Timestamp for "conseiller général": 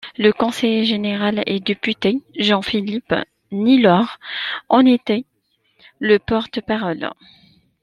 0.31-1.43